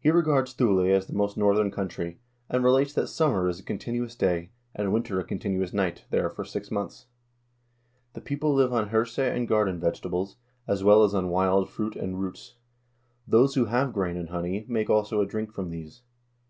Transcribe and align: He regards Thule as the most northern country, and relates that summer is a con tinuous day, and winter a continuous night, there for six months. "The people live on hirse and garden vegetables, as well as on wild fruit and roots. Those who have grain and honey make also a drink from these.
He 0.00 0.10
regards 0.10 0.54
Thule 0.54 0.80
as 0.90 1.06
the 1.06 1.12
most 1.12 1.36
northern 1.36 1.70
country, 1.70 2.18
and 2.48 2.64
relates 2.64 2.94
that 2.94 3.08
summer 3.08 3.50
is 3.50 3.60
a 3.60 3.62
con 3.62 3.76
tinuous 3.76 4.16
day, 4.16 4.48
and 4.74 4.94
winter 4.94 5.20
a 5.20 5.24
continuous 5.24 5.74
night, 5.74 6.06
there 6.08 6.30
for 6.30 6.42
six 6.42 6.70
months. 6.70 7.04
"The 8.14 8.22
people 8.22 8.54
live 8.54 8.72
on 8.72 8.88
hirse 8.88 9.18
and 9.18 9.46
garden 9.46 9.78
vegetables, 9.78 10.38
as 10.66 10.82
well 10.82 11.04
as 11.04 11.12
on 11.14 11.28
wild 11.28 11.68
fruit 11.68 11.96
and 11.96 12.18
roots. 12.18 12.56
Those 13.28 13.56
who 13.56 13.66
have 13.66 13.92
grain 13.92 14.16
and 14.16 14.30
honey 14.30 14.64
make 14.70 14.88
also 14.88 15.20
a 15.20 15.26
drink 15.26 15.52
from 15.52 15.68
these. 15.68 16.00